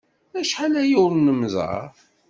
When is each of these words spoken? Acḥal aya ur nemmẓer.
Acḥal 0.39 0.73
aya 0.81 0.95
ur 1.03 1.11
nemmẓer. 1.15 1.93